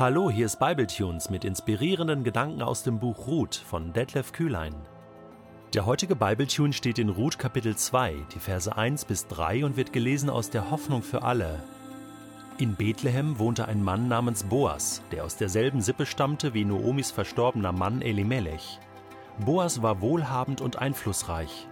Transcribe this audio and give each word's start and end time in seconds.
Hallo, 0.00 0.30
hier 0.30 0.46
ist 0.46 0.58
Bibletunes 0.58 1.28
mit 1.28 1.44
inspirierenden 1.44 2.24
Gedanken 2.24 2.62
aus 2.62 2.82
dem 2.82 2.98
Buch 2.98 3.26
Ruth 3.26 3.54
von 3.54 3.92
Detlef 3.92 4.32
Kühlein. 4.32 4.74
Der 5.74 5.84
heutige 5.84 6.16
Bibletune 6.16 6.72
steht 6.72 6.98
in 6.98 7.10
Ruth 7.10 7.38
Kapitel 7.38 7.76
2, 7.76 8.14
die 8.34 8.38
Verse 8.38 8.74
1 8.74 9.04
bis 9.04 9.26
3 9.26 9.62
und 9.66 9.76
wird 9.76 9.92
gelesen 9.92 10.30
aus 10.30 10.48
der 10.48 10.70
Hoffnung 10.70 11.02
für 11.02 11.22
alle. 11.22 11.62
In 12.56 12.76
Bethlehem 12.76 13.38
wohnte 13.38 13.68
ein 13.68 13.84
Mann 13.84 14.08
namens 14.08 14.44
Boas, 14.44 15.02
der 15.12 15.22
aus 15.22 15.36
derselben 15.36 15.82
Sippe 15.82 16.06
stammte 16.06 16.54
wie 16.54 16.64
Noomis 16.64 17.10
verstorbener 17.10 17.72
Mann 17.72 18.00
Elimelech. 18.00 18.78
Boas 19.44 19.82
war 19.82 20.00
wohlhabend 20.00 20.62
und 20.62 20.78
einflussreich. 20.78 21.68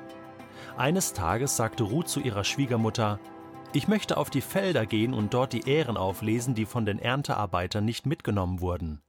Eines 0.77 1.15
Tages 1.15 1.57
sagte 1.57 1.85
Ruth 1.85 2.11
zu 2.11 2.21
ihrer 2.21 2.45
Schwiegermutter: 2.45 3.21
ich 3.73 3.89
möchte 3.89 4.17
auf 4.17 4.31
die 4.31 4.41
Felder 4.41 4.87
gehen 4.87 5.13
und 5.15 5.35
dort 5.35 5.53
die 5.53 5.69
Ähren 5.69 5.97
auflesen, 5.97 6.55
die 6.55 6.67
von 6.67 6.87
den 6.87 6.99
Erntearbeitern 6.99 7.85
nicht 7.85 8.07
mitgenommen 8.07 8.61
wurden. 8.61 9.03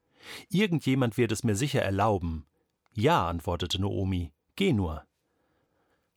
Irgendjemand 0.50 1.18
wird 1.18 1.32
es 1.32 1.44
mir 1.44 1.56
sicher 1.56 1.82
erlauben. 1.82 2.46
Ja, 2.94 3.28
antwortete 3.28 3.80
Noomi, 3.80 4.32
geh 4.56 4.74
nur. 4.74 5.06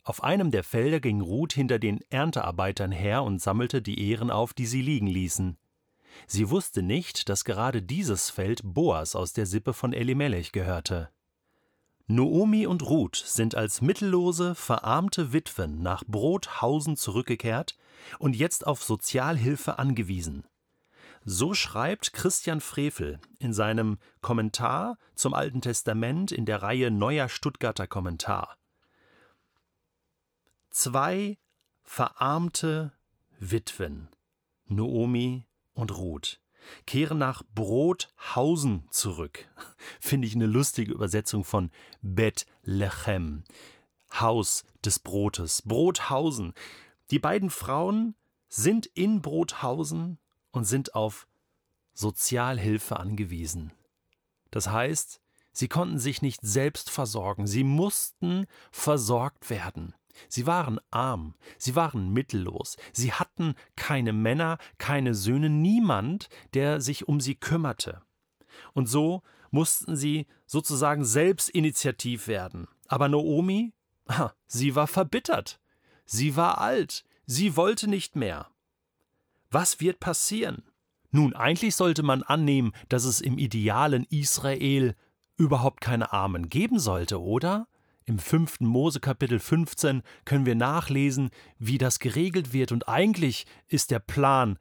Auf 0.05 0.25
einem 0.25 0.51
der 0.51 0.65
Felder 0.65 0.99
ging 0.99 1.21
Ruth 1.21 1.53
hinter 1.53 1.79
den 1.79 2.01
Erntearbeitern 2.11 2.91
her 2.91 3.23
und 3.23 3.41
sammelte 3.41 3.81
die 3.81 4.11
Ähren 4.11 4.31
auf, 4.31 4.53
die 4.53 4.67
sie 4.67 4.83
liegen 4.83 5.07
ließen. 5.07 5.57
Sie 6.27 6.51
wusste 6.51 6.83
nicht, 6.83 7.29
dass 7.29 7.45
gerade 7.45 7.83
dieses 7.83 8.29
Feld 8.29 8.61
Boas 8.65 9.15
aus 9.15 9.33
der 9.33 9.47
Sippe 9.47 9.73
von 9.73 9.93
Elimelech 9.93 10.51
gehörte. 10.53 11.11
Noomi 12.07 12.67
und 12.67 12.83
Ruth 12.83 13.17
sind 13.17 13.55
als 13.55 13.81
mittellose, 13.81 14.55
verarmte 14.55 15.33
Witwen 15.33 15.83
nach 15.83 16.05
Brothausen 16.07 16.97
zurückgekehrt 16.97 17.77
und 18.19 18.37
jetzt 18.37 18.67
auf 18.67 18.83
Sozialhilfe 18.83 19.79
angewiesen. 19.79 20.45
So 21.25 21.55
schreibt 21.55 22.13
Christian 22.13 22.61
Frevel 22.61 23.21
in 23.39 23.53
seinem 23.53 23.99
Kommentar 24.21 24.99
zum 25.15 25.35
Alten 25.35 25.61
Testament 25.61 26.33
in 26.33 26.47
der 26.47 26.63
Reihe 26.63 26.91
Neuer 26.91 27.29
Stuttgarter 27.29 27.87
Kommentar. 27.87 28.57
Zwei 30.71 31.39
verarmte 31.85 32.93
Witwen, 33.39 34.09
Noomi 34.67 35.47
und 35.75 35.97
Ruth, 35.97 36.41
kehren 36.87 37.19
nach 37.19 37.43
Brothausen 37.55 38.87
zurück. 38.91 39.49
Finde 40.01 40.27
ich 40.27 40.35
eine 40.35 40.47
lustige 40.47 40.93
Übersetzung 40.93 41.45
von 41.45 41.71
Bethlehem. 42.01 43.45
Haus 44.21 44.65
des 44.85 44.99
Brotes. 44.99 45.63
Brothausen. 45.63 46.55
Die 47.11 47.19
beiden 47.19 47.51
Frauen 47.51 48.15
sind 48.49 48.87
in 48.87 49.23
Brothausen 49.23 50.19
und 50.51 50.65
sind 50.65 50.95
auf 50.95 51.27
Sozialhilfe 51.95 52.99
angewiesen. 52.99 53.73
Das 54.51 54.69
heißt, 54.69 55.21
sie 55.53 55.69
konnten 55.69 55.99
sich 55.99 56.23
nicht 56.23 56.41
selbst 56.43 56.91
versorgen, 56.91 57.47
sie 57.47 57.65
mussten 57.65 58.47
versorgt 58.71 59.51
werden. 59.51 59.95
Sie 60.29 60.47
waren 60.47 60.81
arm, 60.91 61.35
sie 61.59 61.75
waren 61.75 62.13
mittellos, 62.13 62.77
sie 62.93 63.13
hatten 63.13 63.55
keine 63.77 64.13
Männer, 64.13 64.59
keine 64.79 65.15
Söhne, 65.15 65.51
niemand, 65.51 66.29
der 66.55 66.81
sich 66.81 67.09
um 67.09 67.21
sie 67.21 67.35
kümmerte. 67.35 68.03
Und 68.75 68.87
so 68.89 69.23
mussten 69.51 69.97
sie 69.97 70.27
sozusagen 70.47 71.05
selbstinitiativ 71.05 72.29
werden. 72.29 72.69
Aber 72.89 73.09
Naomi, 73.09 73.73
sie 74.47 74.75
war 74.75 74.87
verbittert, 74.87 75.61
sie 76.05 76.37
war 76.37 76.59
alt, 76.59 77.05
sie 77.27 77.57
wollte 77.57 77.89
nicht 77.89 78.17
mehr. 78.17 78.49
Was 79.51 79.81
wird 79.81 80.01
passieren? 80.01 80.65
Nun, 81.11 81.35
eigentlich 81.35 81.77
sollte 81.77 82.03
man 82.03 82.23
annehmen, 82.23 82.73
dass 82.89 83.05
es 83.05 83.21
im 83.21 83.37
idealen 83.37 84.07
Israel 84.09 84.97
überhaupt 85.37 85.83
keine 85.83 86.13
Armen 86.13 86.49
geben 86.49 86.79
sollte, 86.79 87.21
oder? 87.21 87.69
Im 88.05 88.19
fünften 88.19 88.67
Mose 88.67 89.01
Kapitel 89.01 89.39
15 89.39 90.03
können 90.25 90.47
wir 90.47 90.57
nachlesen, 90.57 91.31
wie 91.59 91.79
das 91.79 91.99
geregelt 91.99 92.53
wird, 92.53 92.73
und 92.73 92.89
eigentlich 92.89 93.47
ist 93.69 93.91
der 93.91 94.01
Plan 94.01 94.59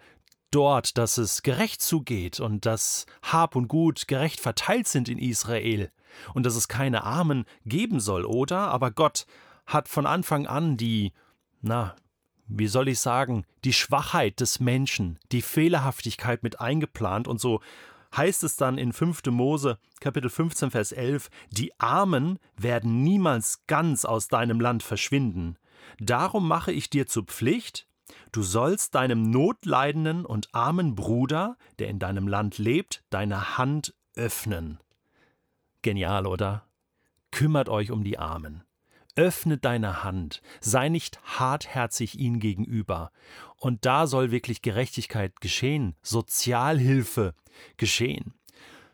dort, 0.51 0.97
dass 0.97 1.17
es 1.17 1.41
gerecht 1.41 1.81
zugeht 1.81 2.39
und 2.39 2.65
dass 2.65 3.05
Hab 3.23 3.55
und 3.55 3.67
Gut 3.67 4.07
gerecht 4.07 4.39
verteilt 4.39 4.87
sind 4.87 5.09
in 5.09 5.17
Israel 5.17 5.89
und 6.33 6.45
dass 6.45 6.55
es 6.55 6.67
keine 6.67 7.03
Armen 7.03 7.45
geben 7.65 7.99
soll, 7.99 8.25
oder? 8.25 8.67
Aber 8.67 8.91
Gott 8.91 9.25
hat 9.65 9.87
von 9.87 10.05
Anfang 10.05 10.45
an 10.45 10.77
die, 10.77 11.13
na, 11.61 11.95
wie 12.47 12.67
soll 12.67 12.89
ich 12.89 12.99
sagen, 12.99 13.45
die 13.63 13.73
Schwachheit 13.73 14.41
des 14.41 14.59
Menschen, 14.59 15.17
die 15.31 15.41
Fehlerhaftigkeit 15.41 16.43
mit 16.43 16.59
eingeplant 16.59 17.27
und 17.27 17.39
so 17.39 17.61
heißt 18.15 18.43
es 18.43 18.55
dann 18.55 18.77
in 18.77 18.93
5. 18.93 19.23
Mose 19.27 19.77
Kapitel 19.99 20.29
15 20.29 20.71
Vers 20.71 20.91
11, 20.91 21.29
die 21.51 21.79
Armen 21.79 22.39
werden 22.57 23.03
niemals 23.03 23.65
ganz 23.67 24.05
aus 24.05 24.27
deinem 24.27 24.59
Land 24.59 24.83
verschwinden. 24.83 25.57
Darum 25.99 26.47
mache 26.47 26.71
ich 26.71 26.89
dir 26.89 27.07
zur 27.07 27.23
Pflicht, 27.23 27.87
du 28.31 28.43
sollst 28.43 28.95
deinem 28.95 29.29
notleidenden 29.29 30.25
und 30.25 30.53
armen 30.53 30.95
Bruder, 30.95 31.57
der 31.79 31.87
in 31.87 31.99
deinem 31.99 32.27
Land 32.27 32.57
lebt, 32.57 33.03
deine 33.09 33.57
Hand 33.57 33.93
öffnen. 34.15 34.79
Genial, 35.81 36.27
oder? 36.27 36.65
Kümmert 37.31 37.69
euch 37.69 37.91
um 37.91 38.03
die 38.03 38.19
Armen. 38.19 38.63
Öffne 39.15 39.57
deine 39.57 40.03
Hand, 40.03 40.41
sei 40.59 40.89
nicht 40.89 41.21
hartherzig 41.23 42.17
ihnen 42.19 42.39
gegenüber. 42.39 43.11
Und 43.57 43.85
da 43.85 44.07
soll 44.07 44.31
wirklich 44.31 44.61
Gerechtigkeit 44.61 45.41
geschehen, 45.41 45.95
Sozialhilfe 46.01 47.35
geschehen. 47.77 48.33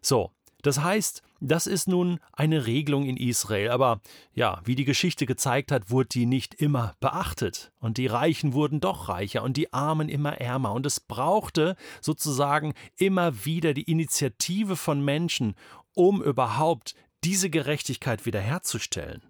So, 0.01 0.31
das 0.61 0.81
heißt, 0.81 1.21
das 1.39 1.67
ist 1.67 1.87
nun 1.87 2.19
eine 2.33 2.65
Regelung 2.65 3.05
in 3.05 3.15
Israel, 3.15 3.69
aber 3.69 4.01
ja, 4.33 4.59
wie 4.65 4.75
die 4.75 4.85
Geschichte 4.85 5.25
gezeigt 5.25 5.71
hat, 5.71 5.91
wurde 5.91 6.09
die 6.09 6.25
nicht 6.25 6.55
immer 6.55 6.95
beachtet. 6.99 7.71
Und 7.79 7.97
die 7.97 8.07
Reichen 8.07 8.53
wurden 8.53 8.79
doch 8.79 9.07
reicher 9.07 9.43
und 9.43 9.55
die 9.55 9.71
Armen 9.71 10.09
immer 10.09 10.41
ärmer. 10.41 10.73
Und 10.73 10.85
es 10.85 10.99
brauchte 10.99 11.75
sozusagen 12.01 12.73
immer 12.97 13.45
wieder 13.45 13.73
die 13.73 13.83
Initiative 13.83 14.75
von 14.75 15.03
Menschen, 15.05 15.55
um 15.93 16.23
überhaupt 16.23 16.95
diese 17.23 17.49
Gerechtigkeit 17.49 18.25
wiederherzustellen. 18.25 19.21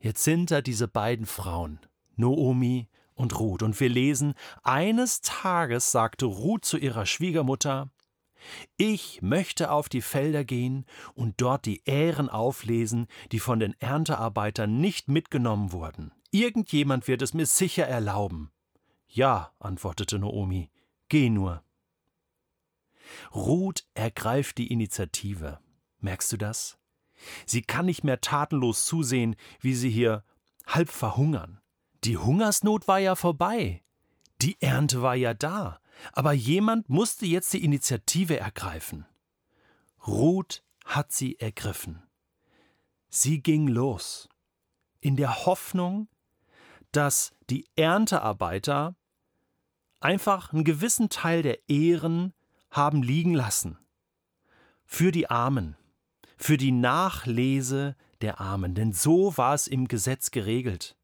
Jetzt 0.00 0.24
sind 0.24 0.50
da 0.50 0.62
diese 0.62 0.88
beiden 0.88 1.26
Frauen, 1.26 1.78
Noomi 2.16 2.88
und 3.14 3.38
Ruth, 3.38 3.62
und 3.62 3.78
wir 3.78 3.90
lesen, 3.90 4.34
eines 4.62 5.20
Tages 5.20 5.92
sagte 5.92 6.24
Ruth 6.24 6.64
zu 6.64 6.78
ihrer 6.78 7.04
Schwiegermutter, 7.04 7.90
ich 8.78 9.20
möchte 9.20 9.70
auf 9.70 9.90
die 9.90 10.00
Felder 10.00 10.44
gehen 10.44 10.86
und 11.14 11.42
dort 11.42 11.66
die 11.66 11.82
Ähren 11.84 12.30
auflesen, 12.30 13.06
die 13.32 13.38
von 13.38 13.60
den 13.60 13.78
Erntearbeitern 13.78 14.80
nicht 14.80 15.08
mitgenommen 15.08 15.72
wurden. 15.72 16.12
Irgendjemand 16.30 17.06
wird 17.06 17.20
es 17.20 17.34
mir 17.34 17.44
sicher 17.44 17.86
erlauben. 17.86 18.50
Ja, 19.06 19.52
antwortete 19.58 20.18
Noomi, 20.18 20.70
geh 21.10 21.28
nur. 21.28 21.62
Ruth 23.34 23.84
ergreift 23.92 24.56
die 24.56 24.72
Initiative. 24.72 25.58
Merkst 25.98 26.32
du 26.32 26.38
das? 26.38 26.79
Sie 27.46 27.62
kann 27.62 27.86
nicht 27.86 28.04
mehr 28.04 28.20
tatenlos 28.20 28.84
zusehen, 28.84 29.36
wie 29.60 29.74
sie 29.74 29.90
hier 29.90 30.24
halb 30.66 30.88
verhungern. 30.88 31.60
Die 32.04 32.16
Hungersnot 32.16 32.88
war 32.88 32.98
ja 32.98 33.14
vorbei. 33.14 33.82
Die 34.40 34.60
Ernte 34.60 35.02
war 35.02 35.14
ja 35.14 35.34
da. 35.34 35.80
Aber 36.12 36.32
jemand 36.32 36.88
musste 36.88 37.26
jetzt 37.26 37.52
die 37.52 37.62
Initiative 37.62 38.38
ergreifen. 38.38 39.06
Ruth 40.06 40.64
hat 40.84 41.12
sie 41.12 41.38
ergriffen. 41.38 42.02
Sie 43.10 43.42
ging 43.42 43.68
los, 43.68 44.28
in 45.00 45.16
der 45.16 45.44
Hoffnung, 45.44 46.08
dass 46.92 47.32
die 47.50 47.66
Erntearbeiter 47.76 48.96
einfach 50.00 50.52
einen 50.52 50.64
gewissen 50.64 51.10
Teil 51.10 51.42
der 51.42 51.68
Ehren 51.68 52.32
haben 52.70 53.02
liegen 53.02 53.34
lassen. 53.34 53.78
Für 54.86 55.12
die 55.12 55.28
Armen, 55.28 55.76
für 56.40 56.56
die 56.56 56.72
Nachlese 56.72 57.94
der 58.22 58.40
Armen, 58.40 58.74
denn 58.74 58.92
so 58.92 59.36
war 59.36 59.54
es 59.54 59.66
im 59.66 59.88
Gesetz 59.88 60.30
geregelt. 60.30 60.96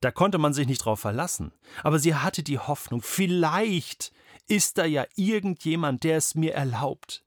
Da 0.00 0.10
konnte 0.10 0.36
man 0.36 0.52
sich 0.52 0.66
nicht 0.66 0.84
drauf 0.84 1.00
verlassen, 1.00 1.52
aber 1.82 1.98
sie 1.98 2.14
hatte 2.14 2.42
die 2.42 2.58
Hoffnung, 2.58 3.00
vielleicht 3.00 4.12
ist 4.46 4.76
da 4.76 4.84
ja 4.84 5.06
irgendjemand, 5.16 6.04
der 6.04 6.18
es 6.18 6.34
mir 6.34 6.52
erlaubt. 6.54 7.24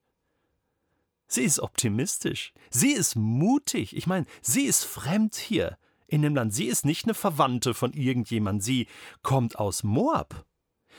Sie 1.28 1.42
ist 1.42 1.60
optimistisch, 1.60 2.54
sie 2.70 2.92
ist 2.92 3.16
mutig, 3.16 3.96
ich 3.96 4.06
meine, 4.06 4.28
sie 4.42 4.66
ist 4.66 4.86
fremd 4.86 5.36
hier 5.36 5.78
in 6.08 6.22
dem 6.22 6.36
Land, 6.36 6.54
sie 6.54 6.66
ist 6.66 6.86
nicht 6.86 7.06
eine 7.06 7.16
Verwandte 7.16 7.74
von 7.74 7.94
irgendjemand, 7.94 8.64
sie 8.64 8.88
kommt 9.24 9.58
aus 9.58 9.84
Moab. 9.84 10.46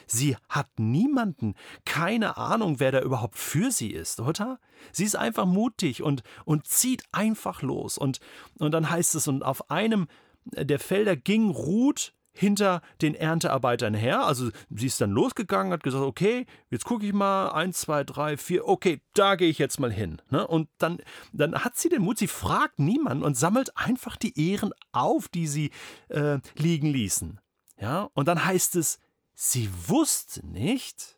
Sie 0.06 0.36
hat 0.48 0.68
niemanden, 0.78 1.54
keine 1.84 2.36
Ahnung, 2.36 2.80
wer 2.80 2.92
da 2.92 3.00
überhaupt 3.00 3.38
für 3.38 3.70
sie 3.70 3.90
ist, 3.90 4.20
oder? 4.20 4.58
Sie 4.92 5.04
ist 5.04 5.16
einfach 5.16 5.46
mutig 5.46 6.02
und, 6.02 6.22
und 6.44 6.66
zieht 6.66 7.04
einfach 7.12 7.62
los. 7.62 7.98
Und, 7.98 8.20
und 8.58 8.72
dann 8.72 8.90
heißt 8.90 9.14
es, 9.14 9.28
und 9.28 9.42
auf 9.42 9.70
einem 9.70 10.08
der 10.44 10.78
Felder 10.78 11.16
ging 11.16 11.50
Ruth 11.50 12.14
hinter 12.32 12.80
den 13.02 13.14
Erntearbeitern 13.14 13.94
her. 13.94 14.24
Also 14.24 14.50
sie 14.70 14.86
ist 14.86 15.00
dann 15.00 15.10
losgegangen, 15.10 15.72
hat 15.72 15.82
gesagt, 15.82 16.04
okay, 16.04 16.46
jetzt 16.70 16.84
gucke 16.84 17.06
ich 17.06 17.12
mal, 17.12 17.50
eins, 17.50 17.80
zwei, 17.80 18.04
drei, 18.04 18.36
vier, 18.36 18.66
okay, 18.66 19.00
da 19.14 19.34
gehe 19.34 19.48
ich 19.48 19.58
jetzt 19.58 19.80
mal 19.80 19.92
hin. 19.92 20.22
Ne? 20.30 20.46
Und 20.46 20.68
dann, 20.78 20.98
dann 21.32 21.64
hat 21.64 21.76
sie 21.76 21.88
den 21.88 22.02
Mut, 22.02 22.18
sie 22.18 22.28
fragt 22.28 22.78
niemanden 22.78 23.24
und 23.24 23.36
sammelt 23.36 23.76
einfach 23.76 24.16
die 24.16 24.38
Ehren 24.50 24.72
auf, 24.92 25.28
die 25.28 25.46
sie 25.46 25.70
äh, 26.08 26.38
liegen 26.56 26.88
ließen. 26.88 27.40
Ja, 27.78 28.10
und 28.12 28.28
dann 28.28 28.44
heißt 28.44 28.76
es, 28.76 28.98
sie 29.42 29.70
wusste 29.88 30.46
nicht, 30.46 31.16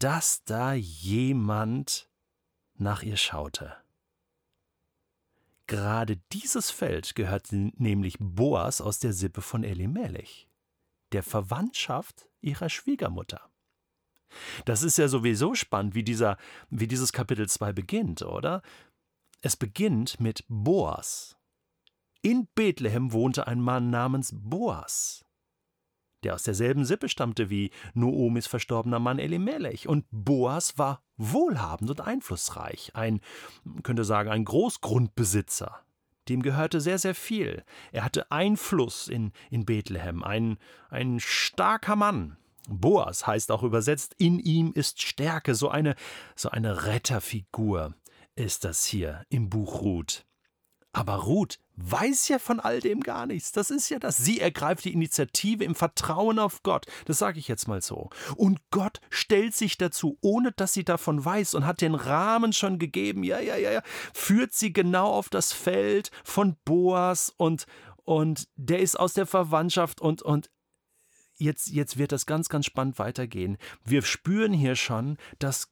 dass 0.00 0.42
da 0.42 0.72
jemand 0.74 2.10
nach 2.74 3.04
ihr 3.04 3.16
schaute. 3.16 3.76
Gerade 5.68 6.16
dieses 6.32 6.72
Feld 6.72 7.14
gehörte 7.14 7.70
nämlich 7.76 8.16
Boas 8.18 8.80
aus 8.80 8.98
der 8.98 9.12
Sippe 9.12 9.40
von 9.40 9.62
Elimelech, 9.62 10.48
der 11.12 11.22
Verwandtschaft 11.22 12.28
ihrer 12.40 12.68
Schwiegermutter. 12.68 13.40
Das 14.64 14.82
ist 14.82 14.98
ja 14.98 15.06
sowieso 15.06 15.54
spannend, 15.54 15.94
wie, 15.94 16.02
dieser, 16.02 16.38
wie 16.70 16.88
dieses 16.88 17.12
Kapitel 17.12 17.48
2 17.48 17.72
beginnt, 17.72 18.22
oder? 18.22 18.62
Es 19.42 19.56
beginnt 19.56 20.18
mit 20.18 20.44
Boas. 20.48 21.36
In 22.20 22.48
Bethlehem 22.56 23.12
wohnte 23.12 23.46
ein 23.46 23.60
Mann 23.60 23.90
namens 23.90 24.32
Boas 24.34 25.24
der 26.24 26.34
aus 26.34 26.42
derselben 26.42 26.84
Sippe 26.84 27.08
stammte 27.08 27.50
wie 27.50 27.70
Noomis 27.94 28.46
verstorbener 28.46 28.98
Mann 28.98 29.18
Elimelech. 29.18 29.88
Und 29.88 30.04
Boas 30.10 30.78
war 30.78 31.02
wohlhabend 31.16 31.90
und 31.90 32.00
einflussreich, 32.00 32.92
ein, 32.94 33.20
könnte 33.82 34.04
sagen, 34.04 34.30
ein 34.30 34.44
Großgrundbesitzer. 34.44 35.80
Dem 36.28 36.42
gehörte 36.42 36.80
sehr, 36.80 36.98
sehr 36.98 37.14
viel. 37.14 37.64
Er 37.90 38.04
hatte 38.04 38.30
Einfluss 38.30 39.08
in, 39.08 39.32
in 39.50 39.64
Bethlehem, 39.64 40.22
ein, 40.22 40.58
ein 40.90 41.20
starker 41.20 41.96
Mann. 41.96 42.36
Boas 42.68 43.26
heißt 43.26 43.50
auch 43.50 43.62
übersetzt, 43.62 44.14
in 44.18 44.38
ihm 44.38 44.72
ist 44.74 45.00
Stärke, 45.00 45.54
so 45.54 45.70
eine, 45.70 45.94
so 46.36 46.50
eine 46.50 46.84
Retterfigur 46.84 47.94
ist 48.36 48.64
das 48.64 48.84
hier 48.84 49.24
im 49.30 49.48
Buch 49.48 49.80
Ruth. 49.80 50.26
Aber 50.98 51.14
Ruth 51.14 51.60
weiß 51.76 52.26
ja 52.26 52.40
von 52.40 52.58
all 52.58 52.80
dem 52.80 53.02
gar 53.02 53.24
nichts. 53.26 53.52
Das 53.52 53.70
ist 53.70 53.88
ja 53.88 54.00
das. 54.00 54.16
Sie 54.16 54.40
ergreift 54.40 54.84
die 54.84 54.92
Initiative 54.92 55.62
im 55.62 55.76
Vertrauen 55.76 56.40
auf 56.40 56.64
Gott. 56.64 56.86
Das 57.04 57.18
sage 57.18 57.38
ich 57.38 57.46
jetzt 57.46 57.68
mal 57.68 57.80
so. 57.80 58.10
Und 58.34 58.58
Gott 58.72 59.00
stellt 59.08 59.54
sich 59.54 59.78
dazu, 59.78 60.18
ohne 60.22 60.50
dass 60.50 60.72
sie 60.72 60.82
davon 60.82 61.24
weiß 61.24 61.54
und 61.54 61.66
hat 61.66 61.82
den 61.82 61.94
Rahmen 61.94 62.52
schon 62.52 62.80
gegeben. 62.80 63.22
Ja, 63.22 63.38
ja, 63.38 63.54
ja, 63.54 63.70
ja. 63.70 63.82
Führt 64.12 64.54
sie 64.54 64.72
genau 64.72 65.12
auf 65.12 65.28
das 65.28 65.52
Feld 65.52 66.10
von 66.24 66.56
Boas 66.64 67.32
und, 67.36 67.66
und 68.02 68.48
der 68.56 68.80
ist 68.80 68.98
aus 68.98 69.14
der 69.14 69.26
Verwandtschaft 69.26 70.00
und, 70.00 70.20
und 70.22 70.50
jetzt, 71.36 71.68
jetzt 71.68 71.96
wird 71.96 72.10
das 72.10 72.26
ganz, 72.26 72.48
ganz 72.48 72.66
spannend 72.66 72.98
weitergehen. 72.98 73.56
Wir 73.84 74.02
spüren 74.02 74.52
hier 74.52 74.74
schon, 74.74 75.16
dass 75.38 75.70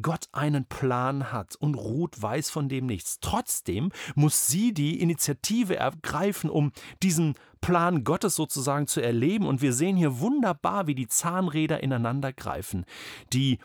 Gott 0.00 0.28
einen 0.32 0.64
Plan 0.64 1.32
hat 1.32 1.56
und 1.56 1.74
Ruth 1.74 2.20
weiß 2.20 2.50
von 2.50 2.68
dem 2.68 2.86
nichts. 2.86 3.18
Trotzdem 3.20 3.90
muss 4.14 4.46
sie 4.46 4.72
die 4.72 5.00
Initiative 5.00 5.76
ergreifen, 5.76 6.48
um 6.48 6.72
diesen 7.02 7.34
Plan 7.60 8.02
Gottes 8.04 8.34
sozusagen 8.34 8.86
zu 8.86 9.00
erleben. 9.00 9.46
Und 9.46 9.60
wir 9.60 9.72
sehen 9.72 9.96
hier 9.96 10.20
wunderbar, 10.20 10.86
wie 10.86 10.94
die 10.94 11.08
Zahnräder 11.08 11.82
ineinander 11.82 12.32
greifen. 12.32 12.86
Die 13.32 13.58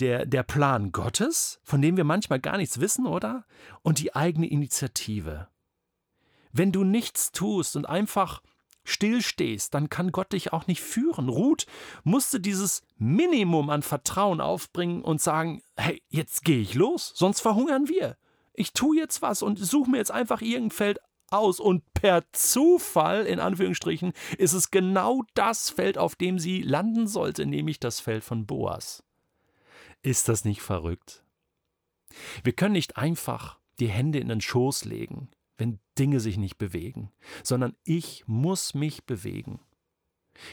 der, 0.00 0.26
der 0.26 0.42
Plan 0.42 0.92
Gottes, 0.92 1.58
von 1.62 1.80
dem 1.80 1.96
wir 1.96 2.04
manchmal 2.04 2.40
gar 2.40 2.58
nichts 2.58 2.80
wissen, 2.80 3.06
oder? 3.06 3.44
Und 3.82 3.98
die 3.98 4.14
eigene 4.14 4.46
Initiative. 4.46 5.48
Wenn 6.52 6.72
du 6.72 6.84
nichts 6.84 7.32
tust 7.32 7.76
und 7.76 7.88
einfach 7.88 8.42
stillstehst, 8.86 9.74
dann 9.74 9.90
kann 9.90 10.12
Gott 10.12 10.32
dich 10.32 10.52
auch 10.52 10.66
nicht 10.66 10.80
führen. 10.80 11.28
Ruth 11.28 11.66
musste 12.04 12.40
dieses 12.40 12.82
Minimum 12.96 13.70
an 13.70 13.82
Vertrauen 13.82 14.40
aufbringen 14.40 15.02
und 15.02 15.20
sagen, 15.20 15.62
hey, 15.76 16.02
jetzt 16.08 16.44
gehe 16.44 16.60
ich 16.60 16.74
los, 16.74 17.12
sonst 17.14 17.40
verhungern 17.40 17.88
wir. 17.88 18.16
Ich 18.54 18.72
tue 18.72 18.96
jetzt 18.96 19.20
was 19.20 19.42
und 19.42 19.58
suche 19.58 19.90
mir 19.90 19.98
jetzt 19.98 20.12
einfach 20.12 20.40
irgendein 20.40 20.70
Feld 20.70 20.98
aus 21.30 21.60
und 21.60 21.82
per 21.92 22.22
Zufall, 22.32 23.26
in 23.26 23.40
Anführungsstrichen, 23.40 24.12
ist 24.38 24.52
es 24.52 24.70
genau 24.70 25.24
das 25.34 25.70
Feld, 25.70 25.98
auf 25.98 26.14
dem 26.14 26.38
sie 26.38 26.62
landen 26.62 27.06
sollte, 27.06 27.46
nämlich 27.46 27.80
das 27.80 28.00
Feld 28.00 28.24
von 28.24 28.46
Boas. 28.46 29.02
Ist 30.02 30.28
das 30.28 30.44
nicht 30.44 30.62
verrückt? 30.62 31.24
Wir 32.44 32.52
können 32.52 32.72
nicht 32.72 32.96
einfach 32.96 33.58
die 33.80 33.88
Hände 33.88 34.20
in 34.20 34.28
den 34.28 34.40
Schoß 34.40 34.84
legen 34.84 35.28
wenn 35.58 35.78
Dinge 35.98 36.20
sich 36.20 36.36
nicht 36.36 36.58
bewegen, 36.58 37.12
sondern 37.42 37.74
ich 37.84 38.24
muss 38.26 38.74
mich 38.74 39.04
bewegen. 39.04 39.60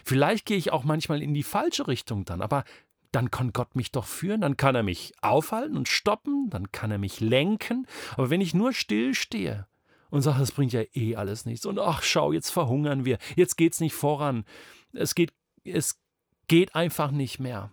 Vielleicht 0.05 0.45
gehe 0.45 0.57
ich 0.57 0.71
auch 0.71 0.83
manchmal 0.83 1.21
in 1.21 1.33
die 1.33 1.43
falsche 1.43 1.87
Richtung 1.87 2.25
dann, 2.25 2.41
aber 2.41 2.63
dann 3.11 3.31
kann 3.31 3.53
Gott 3.53 3.75
mich 3.75 3.91
doch 3.91 4.05
führen, 4.05 4.41
dann 4.41 4.57
kann 4.57 4.75
er 4.75 4.83
mich 4.83 5.13
aufhalten 5.21 5.77
und 5.77 5.87
stoppen, 5.87 6.49
dann 6.49 6.71
kann 6.71 6.89
er 6.89 6.97
mich 6.97 7.19
lenken. 7.19 7.85
Aber 8.17 8.29
wenn 8.29 8.41
ich 8.41 8.53
nur 8.53 8.73
still 8.73 9.13
stehe 9.13 9.67
und 10.09 10.21
sage, 10.21 10.39
das 10.39 10.51
bringt 10.51 10.73
ja 10.73 10.83
eh 10.93 11.15
alles 11.15 11.45
nichts 11.45 11.65
und 11.65 11.79
ach 11.79 12.01
schau, 12.01 12.31
jetzt 12.31 12.49
verhungern 12.49 13.05
wir, 13.05 13.19
jetzt 13.35 13.55
geht's 13.55 13.79
nicht 13.79 13.93
voran, 13.93 14.45
es 14.93 15.15
geht, 15.15 15.31
es 15.63 16.01
geht 16.47 16.75
einfach 16.75 17.11
nicht 17.11 17.39
mehr, 17.39 17.71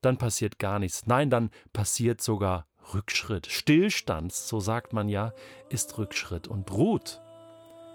dann 0.00 0.16
passiert 0.16 0.58
gar 0.58 0.78
nichts. 0.78 1.06
Nein, 1.06 1.28
dann 1.28 1.50
passiert 1.72 2.20
sogar 2.22 2.66
Rückschritt. 2.92 3.46
Stillstand, 3.46 4.32
so 4.32 4.60
sagt 4.60 4.92
man 4.92 5.08
ja, 5.08 5.32
ist 5.68 5.98
Rückschritt. 5.98 6.48
Und 6.48 6.70
Ruth 6.72 7.20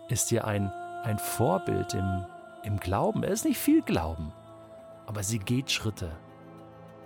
ist 0.09 0.29
hier 0.29 0.45
ein, 0.45 0.71
ein 1.03 1.19
Vorbild 1.19 1.93
im, 1.93 2.25
im 2.63 2.79
Glauben. 2.79 3.23
Er 3.23 3.31
ist 3.31 3.45
nicht 3.45 3.57
viel 3.57 3.81
Glauben, 3.81 4.33
aber 5.05 5.23
sie 5.23 5.39
geht 5.39 5.71
Schritte 5.71 6.11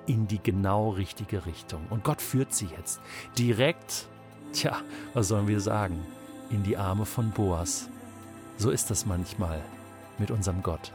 in 0.07 0.27
die 0.27 0.41
genau 0.41 0.89
richtige 0.89 1.45
Richtung. 1.45 1.85
Und 1.89 2.03
Gott 2.03 2.21
führt 2.21 2.53
sie 2.53 2.67
jetzt 2.77 3.01
direkt, 3.37 4.07
tja, 4.53 4.77
was 5.13 5.27
sollen 5.27 5.47
wir 5.47 5.59
sagen, 5.59 6.05
in 6.49 6.63
die 6.63 6.77
Arme 6.77 7.05
von 7.05 7.31
Boas. 7.31 7.89
So 8.57 8.71
ist 8.71 8.89
das 8.89 9.05
manchmal 9.05 9.61
mit 10.17 10.31
unserem 10.31 10.61
Gott. 10.63 10.91